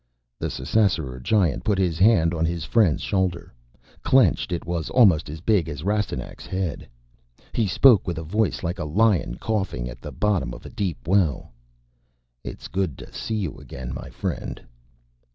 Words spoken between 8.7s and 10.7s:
a lion coughing at the bottom of